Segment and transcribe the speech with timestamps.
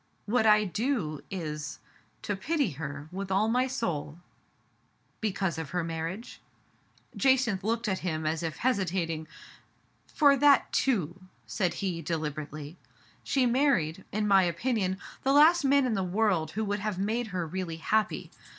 [0.25, 1.77] What I do is—
[2.23, 4.17] to pity her with all my soul.""
[5.21, 6.41] Because of her marriage?"
[7.15, 9.27] Digitized by Google M^s, IWNgMrPOrD, 179 Jacynth looked at him as if hesitating.
[10.07, 12.77] "For that too/* said he deliberately.
[13.23, 17.27] "She married, in my opinion, the last man in the world who would have made
[17.27, 18.31] her really happy.